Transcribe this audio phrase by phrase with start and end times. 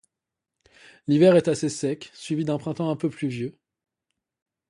[1.05, 3.55] L'hiver est assez sec, suivi d'un printemps peu pluvieux.